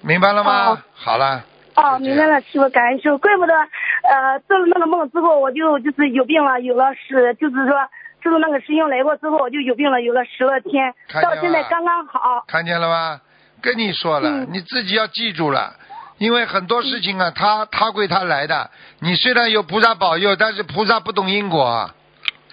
[0.02, 0.82] 明白了吗？
[0.94, 1.44] 好了。
[1.76, 7.76] 哦，明白了，师傅，感恩师傅，怪不得，呃，做了那个梦之后，我就就是有病了，有了十，就是说，
[8.20, 10.92] 自从那个师兄来过之后，我就有病了，有了十来天，
[11.22, 12.44] 到现在刚刚好。
[12.48, 13.20] 看见了吗？
[13.64, 15.72] 跟你说了，你自己要记住了。
[16.18, 18.70] 因为很多事情啊，他他归他来的。
[19.00, 21.94] 你虽然有菩萨保佑，但是菩萨不懂因果啊，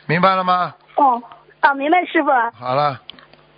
[0.08, 0.74] 明白了吗？
[0.96, 1.22] 哦，
[1.60, 2.30] 啊，明白师傅。
[2.58, 3.02] 好了，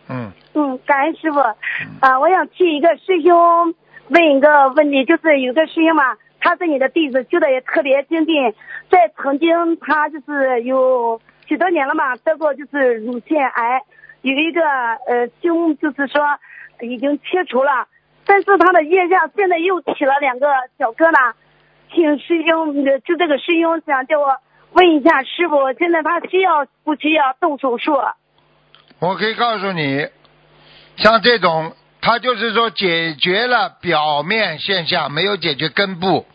[0.09, 0.31] 嗯。
[0.55, 1.39] 嗯，感恩师傅。
[1.39, 3.73] 啊，我想替一个师兄
[4.09, 8.53] 问一个问题，就是有个师兄嘛，他是你的弟子，修的也特别精进，
[8.89, 13.81] 在曾经他就是有许多年了嘛，得过就是乳腺癌，
[14.21, 16.21] 有一个呃胸就是说
[16.83, 17.87] 已经切除了。
[18.25, 21.33] 但是他的腋下现在又起了两个小疙瘩，
[21.93, 24.37] 请师兄就这个师兄想叫我
[24.71, 27.97] 问一下师傅，现在他需要不需要动手术？
[28.99, 30.07] 我可以告诉你，
[30.95, 36.25] 像这种，他就是说解决了表面现象，没有解决根部。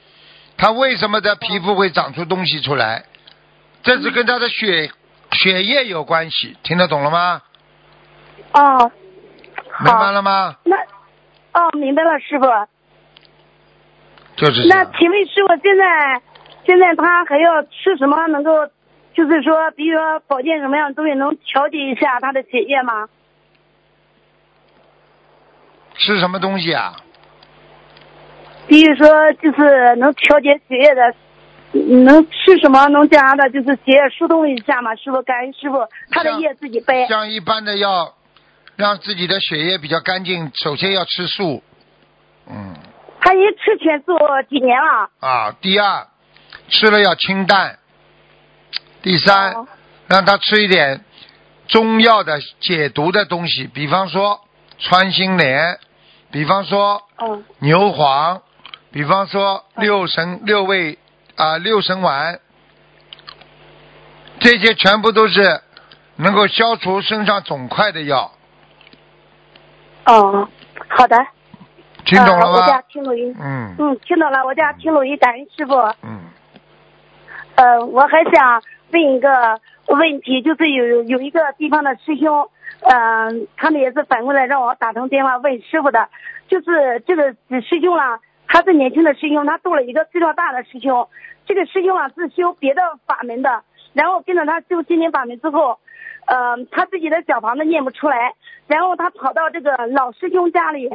[0.59, 3.05] 他为什么的皮肤会长出东西出来？
[3.83, 4.91] 这是跟他的血
[5.33, 7.41] 血液有关系，听得懂了吗？
[8.53, 8.91] 哦，
[9.85, 10.57] 明白了吗？
[10.65, 10.77] 那。
[11.51, 12.47] 哦，明白了，师傅。
[14.37, 16.23] 就是那请问师傅，现在
[16.65, 18.53] 现在他还要吃什么能够，
[19.15, 23.09] 就是说，比如说保健什么样的东西能调节一下他的血液吗？
[25.95, 26.95] 吃什么东西啊？
[28.69, 31.15] 比如说，就是能调节血液的，
[32.05, 34.95] 能吃什么能将他的就是血液疏通一下吗？
[34.95, 35.79] 师傅，感恩师傅，
[36.11, 37.09] 他的液自己背。
[37.09, 38.15] 像一般的药。
[38.79, 41.65] 让自己的血液比较干净，首先要吃素，
[42.49, 42.77] 嗯。
[43.21, 44.17] 他已经吃全素
[44.49, 45.11] 几年了。
[45.19, 46.07] 啊，第二，
[46.69, 47.81] 吃了要清淡。
[49.03, 49.67] 第三，
[50.07, 51.05] 让他吃一点
[51.67, 54.41] 中药的解毒的东西，比方说
[54.79, 55.81] 穿心莲，
[56.31, 57.03] 比方说
[57.59, 58.41] 牛黄，
[58.93, 60.99] 比方说六神六味
[61.35, 62.39] 啊六神丸，
[64.39, 65.63] 这些全部都是
[66.15, 68.33] 能够消除身上肿块的药，
[70.09, 70.49] 哦，
[70.89, 71.17] 好的。
[72.07, 72.83] 听懂了呃、我家？
[72.89, 73.37] 听录音。
[73.39, 75.75] 嗯嗯，听懂了，我家听录音，感恩师傅。
[76.03, 76.21] 嗯，
[77.57, 82.49] 呃，我还想问一个问题，就是有有一个地方的师兄，
[82.81, 86.09] 嗯、他们也是反过来让我打通电话问师傅的，
[86.49, 91.07] 就是这个师兄啊，他是年轻的师兄，他度了一个岁数大的师兄，
[91.45, 95.79] 这个师兄啊是修别的法门的，然后跟着他修心灵法门之后，
[96.29, 98.35] 呃，他自己的小房子念不出来，
[98.69, 100.91] 然后他跑到这个老师兄家里。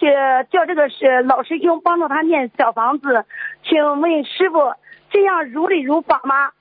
[0.00, 0.06] 去
[0.52, 3.26] 叫这个是老师兄帮助他念小房子，
[3.64, 4.76] 请问师傅，
[5.10, 6.52] 这样如理如法吗？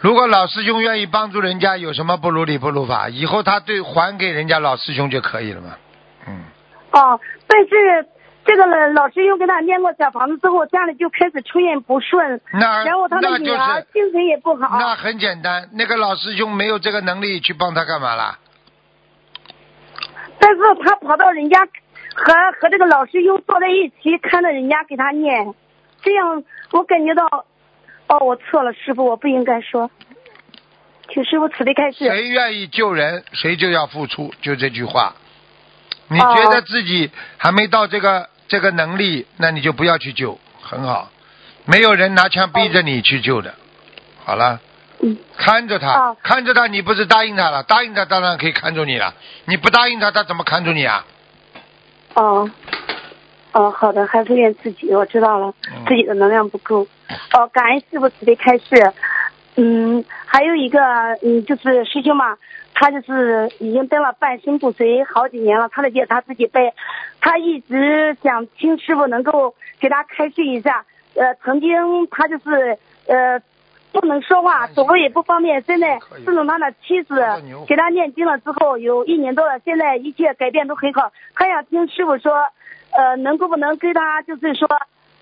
[0.00, 3.08] 如果老师兄愿意帮助人家，有什么不如理不如法？
[3.08, 5.76] 以后他对还给人家老师兄就可以了嘛。
[6.26, 6.42] 嗯，
[6.90, 8.08] 哦，但是
[8.44, 14.78] 这个老师又给他念过小房子之后，家里就开始出现不顺，那然后他的女那就是儿精神也不好。
[14.78, 18.38] 那很简单，那个老师兄没有这个能力去帮他干嘛啦？
[20.38, 21.60] 但是他跑到人家
[22.14, 25.54] 和和这个老师兄坐在一起，看着人家给他念，
[26.02, 27.46] 这样我感觉到，
[28.08, 29.90] 哦，我错了，师傅，我不应该说，
[31.08, 32.04] 请师傅慈悲开示。
[32.04, 35.14] 谁愿意救人，谁就要付出，就这句话。
[36.08, 41.10] 你哦觉得自己还没到这个这个能力，那你就不要去救，很好。
[41.66, 43.54] 没有人拿枪逼着你去救的。
[44.24, 44.60] 好了，
[45.00, 47.62] 嗯，看着他，哦看着他，你不是答应他了？
[47.62, 49.14] 答应他当然可以看住你了。
[49.46, 51.04] 你不答应他，他怎么看住你啊？
[52.14, 52.50] 哦，
[53.52, 56.86] 哦，好的，还是怨自己，我知道了，嗯自己的能量不够。
[57.32, 58.92] 哦，感恩师傅慈悲开示。
[59.56, 60.80] 嗯，还有一个，
[61.22, 62.36] 嗯，就是师兄嘛，
[62.74, 66.74] 他就是已经登了半身不遂好几年了，他的业他自己背，
[67.20, 70.84] 他一直想听师傅能够给他开示一下。
[71.14, 73.40] 呃，曾经他就是呃
[73.92, 77.24] 不能说话，走路也不方便，现在自从他的妻子
[77.68, 81.12] 给他念经了之后，有一年多了，现在一切改变都很好。
[81.36, 82.32] 他想听师傅说，
[82.90, 84.68] 呃，能够不能给他就是说，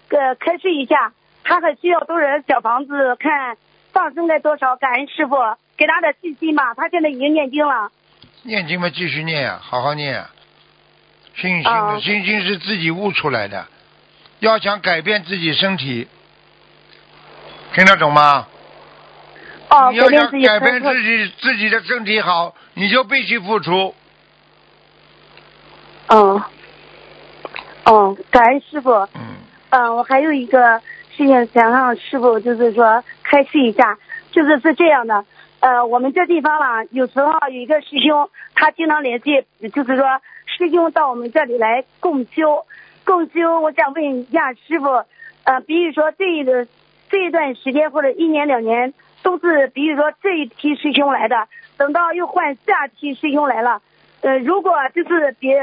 [0.09, 1.13] 呃，开示一下，
[1.45, 3.59] 他还需要多少小房子，看
[3.93, 4.77] 放生该多少？
[4.77, 5.37] 感恩师傅
[5.77, 7.91] 给他的信心吧，他现在已经念经了。
[8.43, 10.31] 念经嘛，继续念呀、好好念呀、
[11.37, 13.67] 信心哦信心是自己悟出来的，
[14.41, 16.09] 要想改变自己身体，
[17.75, 18.47] 听得懂吗？
[19.71, 20.83] 哦，你要想改变自己改变。
[20.83, 23.95] 自己自己的身体好，你就必须付出。
[26.09, 26.45] 哦，
[27.85, 28.91] 哦，感恩师傅。
[29.15, 29.21] 嗯，
[29.71, 30.81] 嗯，我还有一个
[31.17, 33.99] 事情想让师傅就是说开示一下，
[34.31, 35.25] 就是是这样的，
[35.63, 42.67] 呃，我们这地方啦，有时候有一个师兄，他经常联系，就是说师兄到我们这里来共修，
[43.05, 45.05] 共修，我想问一下师傅，
[45.45, 46.67] 呃，比如说这一个
[47.09, 51.47] 这一段时间或者一年两年，都是比如说这一批师兄来的，
[51.77, 53.83] 等到又换下批师兄来了，
[54.23, 55.61] 呃，如果就是别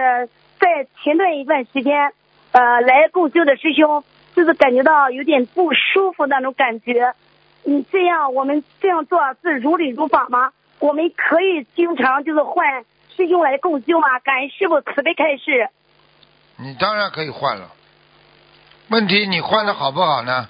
[0.62, 2.14] 在前段一段时间，
[2.54, 4.02] 呃，来共修的师兄，
[4.34, 7.14] 就是感觉到有点不舒服那种感觉。
[7.65, 10.52] 嗯，这样我们这样做是如理如法吗？
[10.80, 14.19] 我们可以经常就是换是用来共修吗？
[14.19, 15.69] 感恩师傅慈悲开示。
[16.58, 17.69] 你当然可以换了。
[18.89, 20.50] 问题你换的好不好呢？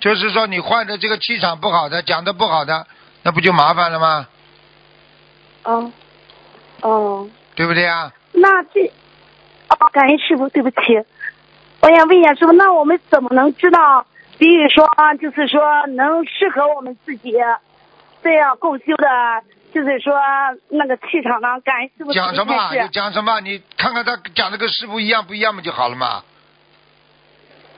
[0.00, 2.86] 就是说你换的这个气场不好的，讲的不好的，
[3.22, 4.28] 那不就麻烦了吗？
[5.62, 5.92] 哦，
[6.82, 8.12] 哦，对不对啊？
[8.32, 8.86] 那这，
[9.68, 10.76] 哦，感恩师傅，对不起，
[11.80, 14.04] 我想问一下师傅，那我们怎么能知道，
[14.44, 14.86] 比如说，
[15.22, 17.32] 就是说能适合我们自己
[18.22, 19.08] 这样共修的，
[19.72, 20.14] 就是说
[20.68, 21.58] 那个气场呢？
[21.64, 22.54] 感恩师讲什么
[22.92, 23.40] 讲什么？
[23.40, 26.22] 你看看他讲的跟师傅一样不一样不就好了嘛。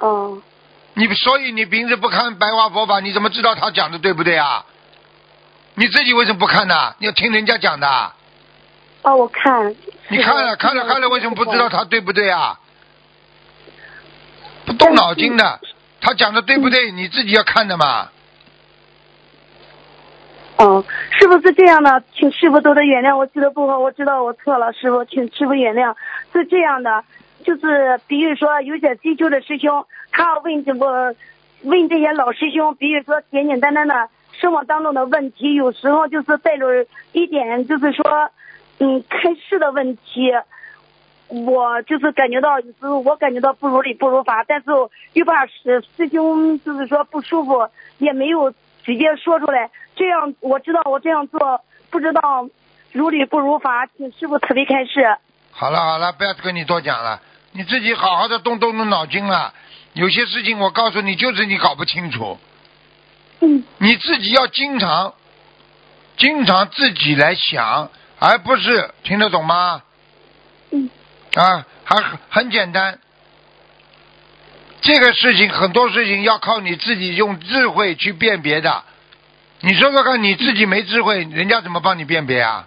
[0.01, 0.43] 哦，
[0.95, 4.67] 你所以你平时不看白话佛法，你怎么知道他讲的对不对啊？
[5.77, 6.97] 你自己为什么不看呢？
[6.99, 8.13] 你要听人家讲的。
[9.03, 9.73] 哦，我看。
[10.09, 12.59] 你看了看了看了，为什么不知道他对不对啊？
[14.65, 15.61] 不动脑筋的，
[16.07, 16.93] 他讲的对不对？
[16.93, 18.09] 你自己要看的嘛。
[20.57, 22.01] 哦，是不是这样的？
[22.15, 25.97] 请师傅多多原谅，我记得不好，我知道我错了，师傅，请师傅原谅。
[26.33, 27.03] 是这样的，
[27.43, 31.17] 就是比如说有些追求的师兄，他要问这个
[31.63, 38.31] 问这些老师兄，比如说简简单单的生活当中的问题，有时候就是带着一点就是说，
[38.79, 40.31] 嗯，开示的问题。
[41.29, 44.67] 我就是感觉到有时候我感觉到不如理不如法，但是
[45.13, 47.69] 又怕师师兄就是说不舒服，
[47.99, 48.53] 也没有
[48.85, 49.71] 直接说出来。
[49.97, 51.61] 这样我知道我这样做
[51.91, 52.49] 不知道
[52.93, 55.17] 如理不如法，请师傅慈悲开示。
[55.51, 57.21] 好了好了，不要跟你多讲了，
[57.53, 59.53] 你自己好好的动动动脑筋了。
[59.95, 62.39] 有些事情我告诉你，就是你搞不清楚。
[63.41, 65.15] 嗯你自己要经常，
[66.17, 69.83] 经常自己来想，而不是听得懂吗？
[71.37, 72.99] 嗯啊，还很很简单。
[74.81, 78.83] 这个事情很多事情要靠你自己用智慧去辨别的。
[79.61, 82.67] 你说说看，你自己没智慧，人家怎么帮你辨别啊？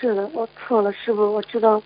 [0.00, 1.82] 是的，我错了，师傅，我知道，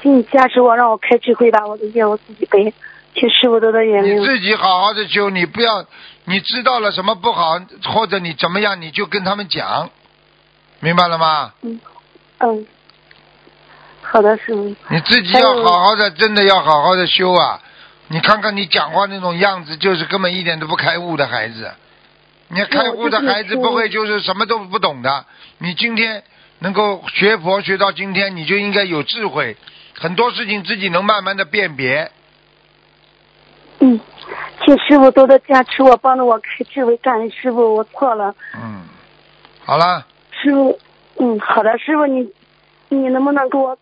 [0.00, 2.72] 请你加持我，让我开智慧，吧我的业我自己背，
[3.14, 4.24] 请师傅多多原你。
[4.24, 5.84] 自己好好的修，你不要，
[6.24, 9.90] 你知道了什么不好，或者你怎么样，你就跟他们讲，
[10.80, 11.54] 明白了吗？
[11.62, 11.80] 嗯
[12.38, 12.66] 嗯，
[14.12, 14.62] 好的，师傅。
[14.90, 17.58] 你自己要好好的，真的要好好的修啊！
[18.08, 21.72] 你看看你讲话那种样子，就是根本一点都不开悟的孩子。
[22.48, 25.24] 你要开悟的孩子不会就是什么都不懂的。
[25.56, 26.22] 你今天
[26.58, 29.56] 能够学佛学到今天，你就应该有智慧，
[29.98, 32.12] 很多事情自己能慢慢的辨别。
[33.78, 33.98] 嗯，
[34.62, 38.34] 请师傅多多加持我，帮着我开智慧，感恩师傅，我错了。
[38.56, 38.82] 嗯，
[39.64, 40.78] 好了，师傅，
[41.18, 42.28] 嗯，好的，师傅你
[42.90, 43.78] 你能不能给我，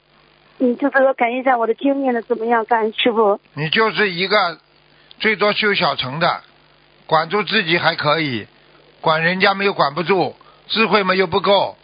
[0.62, 2.62] 你就是说感应一下我的经验的怎么样？
[2.66, 3.40] 感恩师傅。
[3.54, 4.58] 你就是一个
[5.18, 6.42] 最多修小城的，
[7.06, 8.46] 管住自己还可以，
[9.00, 10.36] 管人家没有管不住，
[10.68, 11.78] 智慧嘛又不够，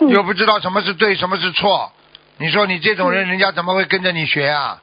[0.00, 1.90] 嗯又不知道什么是对，什么是错。
[2.36, 4.82] 你说你这种人，人家怎么会跟着你学啊？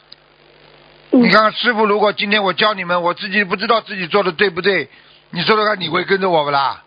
[1.11, 4.89] 嗯你看看师傅，如果今天我教你们，我自己不知道自己做的对不对，
[5.29, 6.83] 你说说看，你会跟着我不啦？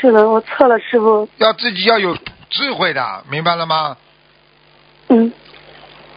[0.00, 1.28] 是的，我错了，师傅。
[1.36, 2.16] 要自己要有
[2.48, 3.98] 智慧的，明白了吗？
[5.08, 5.32] 嗯，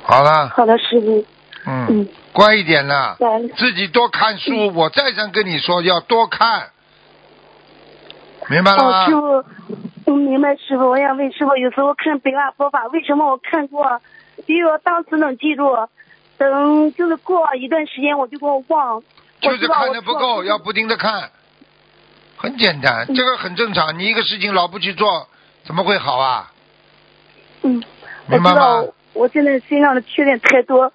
[0.04, 1.26] 好了，好的，师傅。
[1.66, 3.50] 嗯，嗯，乖一点了，感恩。
[3.50, 4.74] 自己多看书。
[4.74, 6.70] 我再三跟你说，要多看，
[8.48, 9.44] 明白了哦，师吗？
[10.06, 10.90] 傅，我明白，师傅。
[10.90, 14.02] 我想问师傅，有时候看北大佛法，为什么我看过，
[14.46, 15.76] 比如我当时能记住，
[16.38, 19.04] 等就是过一段时间我就给我忘。
[19.42, 21.30] 就是看的不够，要不停的看，
[22.38, 24.00] 很简单，嗯这个很正常。
[24.00, 25.28] 你一个事情老不去做，
[25.66, 26.52] 怎么会好啊？
[27.62, 27.99] 嗯，我
[28.30, 28.94] 明白吗知道？
[29.14, 30.92] 我现在身上的缺点太多，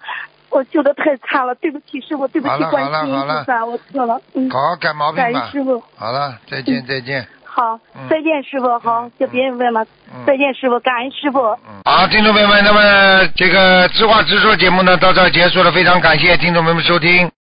[0.49, 4.21] 我修的太差了，对不起师傅，对不起好了观世音好了好了菩萨，我错了。
[4.33, 5.51] 嗯，好好改毛病吧感恩。
[5.51, 5.83] 师傅。
[5.95, 7.27] 好了，再见再见。
[7.43, 8.79] 好嗯，再见师傅。
[8.79, 10.23] 好嗯，就别人问了嗯。
[10.25, 11.39] 再见师傅，感恩师傅。
[11.67, 17.29] 嗯，好，听众朋友们，那么这个知话直说节目呢到这儿结束了，非常感谢听众朋友们收听。